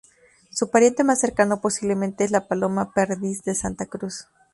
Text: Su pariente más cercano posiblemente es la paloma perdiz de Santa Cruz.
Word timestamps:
Su 0.49 0.71
pariente 0.71 1.03
más 1.03 1.19
cercano 1.19 1.61
posiblemente 1.61 2.23
es 2.23 2.31
la 2.31 2.47
paloma 2.47 2.91
perdiz 2.91 3.43
de 3.43 3.53
Santa 3.53 3.85
Cruz. 3.85 4.25